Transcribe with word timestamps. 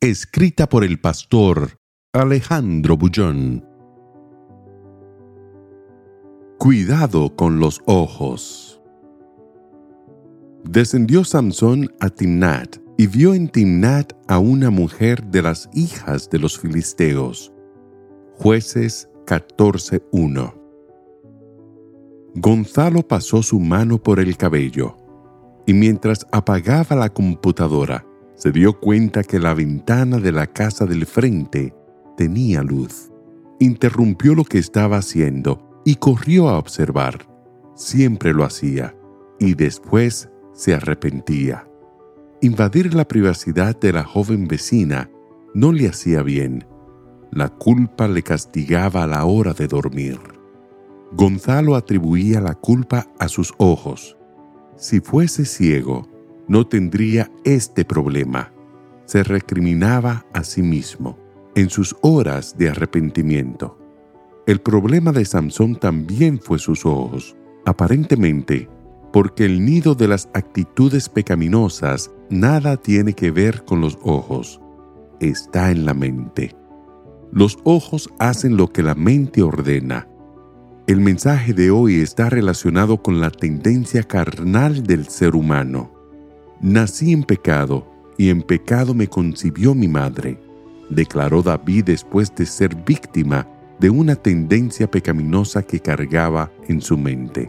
Escrita 0.00 0.68
por 0.68 0.84
el 0.84 1.00
pastor 1.00 1.80
Alejandro 2.12 2.96
Bullón. 2.96 3.64
Cuidado 6.56 7.34
con 7.34 7.58
los 7.58 7.82
ojos. 7.84 8.80
Descendió 10.62 11.24
Samson 11.24 11.92
a 11.98 12.10
Timnat 12.10 12.76
y 12.96 13.08
vio 13.08 13.34
en 13.34 13.48
Timnat 13.48 14.12
a 14.28 14.38
una 14.38 14.70
mujer 14.70 15.24
de 15.24 15.42
las 15.42 15.68
hijas 15.72 16.30
de 16.30 16.38
los 16.38 16.56
filisteos. 16.60 17.52
Jueces 18.36 19.10
14.1 19.26 20.54
Gonzalo 22.36 23.02
pasó 23.02 23.42
su 23.42 23.58
mano 23.58 24.00
por 24.00 24.20
el 24.20 24.36
cabello 24.36 24.96
y 25.66 25.72
mientras 25.72 26.24
apagaba 26.30 26.94
la 26.94 27.08
computadora, 27.08 28.07
se 28.38 28.52
dio 28.52 28.78
cuenta 28.78 29.24
que 29.24 29.40
la 29.40 29.52
ventana 29.52 30.18
de 30.18 30.30
la 30.30 30.46
casa 30.46 30.86
del 30.86 31.06
frente 31.06 31.74
tenía 32.16 32.62
luz. 32.62 33.10
Interrumpió 33.58 34.36
lo 34.36 34.44
que 34.44 34.58
estaba 34.58 34.98
haciendo 34.98 35.82
y 35.84 35.96
corrió 35.96 36.48
a 36.48 36.56
observar. 36.56 37.28
Siempre 37.74 38.32
lo 38.32 38.44
hacía 38.44 38.94
y 39.40 39.54
después 39.54 40.28
se 40.52 40.72
arrepentía. 40.72 41.68
Invadir 42.40 42.94
la 42.94 43.08
privacidad 43.08 43.78
de 43.78 43.92
la 43.92 44.04
joven 44.04 44.46
vecina 44.46 45.10
no 45.52 45.72
le 45.72 45.88
hacía 45.88 46.22
bien. 46.22 46.64
La 47.32 47.48
culpa 47.48 48.06
le 48.06 48.22
castigaba 48.22 49.02
a 49.02 49.08
la 49.08 49.24
hora 49.24 49.52
de 49.52 49.66
dormir. 49.66 50.20
Gonzalo 51.10 51.74
atribuía 51.74 52.40
la 52.40 52.54
culpa 52.54 53.08
a 53.18 53.26
sus 53.26 53.52
ojos. 53.58 54.16
Si 54.76 55.00
fuese 55.00 55.44
ciego, 55.44 56.08
no 56.48 56.66
tendría 56.66 57.30
este 57.44 57.84
problema. 57.84 58.52
Se 59.04 59.22
recriminaba 59.22 60.26
a 60.32 60.42
sí 60.44 60.62
mismo 60.62 61.18
en 61.54 61.70
sus 61.70 61.96
horas 62.02 62.56
de 62.58 62.70
arrepentimiento. 62.70 63.78
El 64.46 64.60
problema 64.60 65.12
de 65.12 65.24
Samson 65.24 65.76
también 65.76 66.40
fue 66.40 66.58
sus 66.58 66.86
ojos, 66.86 67.36
aparentemente, 67.66 68.68
porque 69.12 69.44
el 69.44 69.64
nido 69.64 69.94
de 69.94 70.08
las 70.08 70.28
actitudes 70.34 71.08
pecaminosas 71.08 72.10
nada 72.30 72.76
tiene 72.76 73.12
que 73.12 73.30
ver 73.30 73.64
con 73.64 73.80
los 73.80 73.98
ojos, 74.02 74.60
está 75.20 75.70
en 75.70 75.84
la 75.84 75.94
mente. 75.94 76.54
Los 77.32 77.58
ojos 77.64 78.08
hacen 78.18 78.56
lo 78.56 78.68
que 78.68 78.82
la 78.82 78.94
mente 78.94 79.42
ordena. 79.42 80.08
El 80.86 81.00
mensaje 81.00 81.52
de 81.52 81.70
hoy 81.70 82.00
está 82.00 82.30
relacionado 82.30 83.02
con 83.02 83.20
la 83.20 83.30
tendencia 83.30 84.02
carnal 84.02 84.82
del 84.82 85.08
ser 85.08 85.34
humano. 85.34 85.97
Nací 86.60 87.12
en 87.12 87.22
pecado, 87.22 87.86
y 88.16 88.30
en 88.30 88.42
pecado 88.42 88.92
me 88.92 89.06
concibió 89.06 89.76
mi 89.76 89.86
madre, 89.86 90.40
declaró 90.90 91.40
David 91.40 91.84
después 91.84 92.34
de 92.34 92.46
ser 92.46 92.74
víctima 92.74 93.46
de 93.78 93.90
una 93.90 94.16
tendencia 94.16 94.90
pecaminosa 94.90 95.62
que 95.62 95.78
cargaba 95.78 96.50
en 96.66 96.80
su 96.80 96.98
mente. 96.98 97.48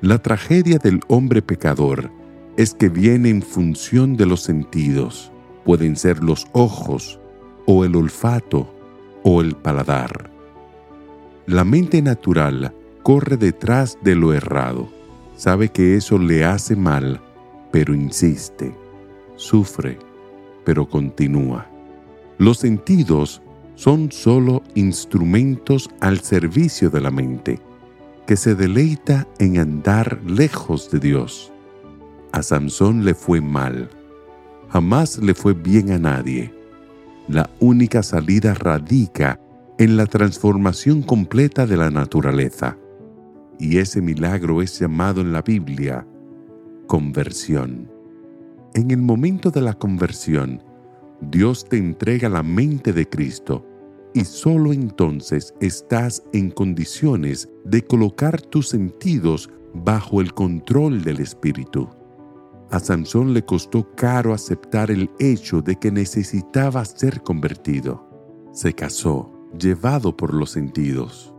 La 0.00 0.18
tragedia 0.18 0.78
del 0.78 1.00
hombre 1.06 1.42
pecador 1.42 2.10
es 2.56 2.74
que 2.74 2.88
viene 2.88 3.30
en 3.30 3.40
función 3.40 4.16
de 4.16 4.26
los 4.26 4.40
sentidos. 4.40 5.30
Pueden 5.64 5.94
ser 5.94 6.22
los 6.22 6.48
ojos, 6.52 7.20
o 7.66 7.84
el 7.84 7.94
olfato, 7.94 8.74
o 9.22 9.42
el 9.42 9.54
paladar. 9.54 10.28
La 11.46 11.64
mente 11.64 12.02
natural 12.02 12.74
corre 13.04 13.36
detrás 13.36 13.96
de 14.02 14.16
lo 14.16 14.32
errado. 14.32 14.88
Sabe 15.36 15.68
que 15.68 15.94
eso 15.96 16.18
le 16.18 16.44
hace 16.44 16.74
mal 16.74 17.20
pero 17.74 17.92
insiste, 17.92 18.72
sufre, 19.34 19.98
pero 20.64 20.88
continúa. 20.88 21.68
Los 22.38 22.58
sentidos 22.58 23.42
son 23.74 24.12
solo 24.12 24.62
instrumentos 24.76 25.90
al 25.98 26.20
servicio 26.20 26.88
de 26.88 27.00
la 27.00 27.10
mente, 27.10 27.58
que 28.28 28.36
se 28.36 28.54
deleita 28.54 29.26
en 29.40 29.58
andar 29.58 30.20
lejos 30.24 30.88
de 30.92 31.00
Dios. 31.00 31.52
A 32.30 32.44
Samson 32.44 33.04
le 33.04 33.12
fue 33.12 33.40
mal, 33.40 33.90
jamás 34.68 35.18
le 35.18 35.34
fue 35.34 35.52
bien 35.52 35.90
a 35.90 35.98
nadie. 35.98 36.54
La 37.26 37.50
única 37.58 38.04
salida 38.04 38.54
radica 38.54 39.40
en 39.78 39.96
la 39.96 40.06
transformación 40.06 41.02
completa 41.02 41.66
de 41.66 41.76
la 41.76 41.90
naturaleza. 41.90 42.78
Y 43.58 43.78
ese 43.78 44.00
milagro 44.00 44.62
es 44.62 44.78
llamado 44.78 45.22
en 45.22 45.32
la 45.32 45.42
Biblia 45.42 46.06
conversión. 46.86 47.90
En 48.74 48.90
el 48.90 48.98
momento 48.98 49.50
de 49.50 49.60
la 49.60 49.74
conversión, 49.74 50.62
Dios 51.20 51.64
te 51.64 51.76
entrega 51.76 52.28
la 52.28 52.42
mente 52.42 52.92
de 52.92 53.08
Cristo 53.08 53.66
y 54.14 54.24
solo 54.24 54.72
entonces 54.72 55.54
estás 55.60 56.22
en 56.32 56.50
condiciones 56.50 57.48
de 57.64 57.82
colocar 57.82 58.40
tus 58.40 58.68
sentidos 58.68 59.50
bajo 59.74 60.20
el 60.20 60.32
control 60.34 61.02
del 61.02 61.20
Espíritu. 61.20 61.88
A 62.70 62.80
Sansón 62.80 63.34
le 63.34 63.44
costó 63.44 63.90
caro 63.94 64.32
aceptar 64.32 64.90
el 64.90 65.10
hecho 65.18 65.60
de 65.60 65.76
que 65.76 65.90
necesitaba 65.90 66.84
ser 66.84 67.22
convertido. 67.22 68.08
Se 68.52 68.72
casó, 68.72 69.32
llevado 69.58 70.16
por 70.16 70.32
los 70.34 70.50
sentidos. 70.50 71.34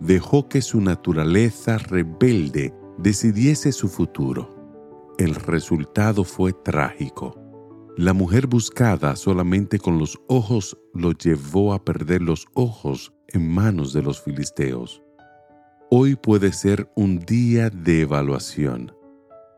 Dejó 0.00 0.48
que 0.48 0.62
su 0.62 0.80
naturaleza 0.80 1.78
rebelde 1.78 2.74
decidiese 2.98 3.72
su 3.72 3.88
futuro. 3.88 4.61
El 5.18 5.34
resultado 5.34 6.24
fue 6.24 6.54
trágico. 6.54 7.38
La 7.98 8.14
mujer 8.14 8.46
buscada 8.46 9.14
solamente 9.14 9.78
con 9.78 9.98
los 9.98 10.18
ojos 10.26 10.78
lo 10.94 11.12
llevó 11.12 11.74
a 11.74 11.84
perder 11.84 12.22
los 12.22 12.46
ojos 12.54 13.12
en 13.28 13.46
manos 13.46 13.92
de 13.92 14.00
los 14.00 14.22
filisteos. 14.22 15.02
Hoy 15.90 16.16
puede 16.16 16.54
ser 16.54 16.90
un 16.96 17.18
día 17.18 17.68
de 17.68 18.00
evaluación. 18.00 18.96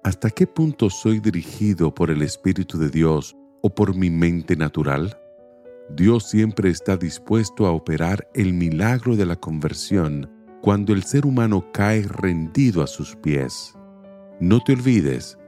¿Hasta 0.02 0.28
qué 0.30 0.48
punto 0.48 0.90
soy 0.90 1.20
dirigido 1.20 1.94
por 1.94 2.10
el 2.10 2.22
Espíritu 2.22 2.76
de 2.76 2.90
Dios 2.90 3.36
o 3.62 3.72
por 3.72 3.94
mi 3.94 4.10
mente 4.10 4.56
natural? 4.56 5.16
Dios 5.90 6.28
siempre 6.28 6.68
está 6.68 6.96
dispuesto 6.96 7.66
a 7.66 7.70
operar 7.70 8.28
el 8.34 8.52
milagro 8.54 9.14
de 9.14 9.26
la 9.26 9.36
conversión 9.36 10.28
cuando 10.62 10.92
el 10.92 11.04
ser 11.04 11.24
humano 11.24 11.70
cae 11.72 12.02
rendido 12.02 12.82
a 12.82 12.88
sus 12.88 13.14
pies. 13.14 13.72
No 14.40 14.60
te 14.60 14.72
olvides 14.72 15.38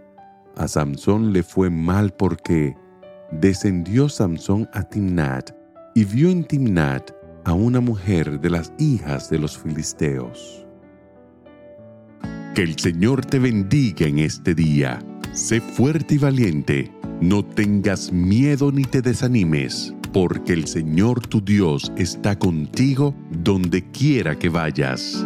a 0.56 0.68
Samson 0.68 1.32
le 1.32 1.42
fue 1.42 1.70
mal 1.70 2.12
porque 2.12 2.74
descendió 3.30 4.08
Samson 4.08 4.68
a 4.72 4.82
Timnat 4.82 5.50
y 5.94 6.04
vio 6.04 6.30
en 6.30 6.44
Timnat 6.44 7.10
a 7.44 7.52
una 7.52 7.80
mujer 7.80 8.40
de 8.40 8.50
las 8.50 8.72
hijas 8.78 9.30
de 9.30 9.38
los 9.38 9.56
filisteos. 9.56 10.66
Que 12.54 12.62
el 12.62 12.78
Señor 12.78 13.24
te 13.24 13.38
bendiga 13.38 14.06
en 14.06 14.18
este 14.18 14.54
día. 14.54 14.98
Sé 15.32 15.60
fuerte 15.60 16.14
y 16.14 16.18
valiente. 16.18 16.92
No 17.20 17.44
tengas 17.44 18.12
miedo 18.12 18.72
ni 18.72 18.84
te 18.84 19.02
desanimes, 19.02 19.94
porque 20.12 20.54
el 20.54 20.66
Señor 20.66 21.26
tu 21.26 21.42
Dios 21.42 21.92
está 21.96 22.38
contigo 22.38 23.14
donde 23.30 23.90
quiera 23.90 24.38
que 24.38 24.48
vayas. 24.48 25.24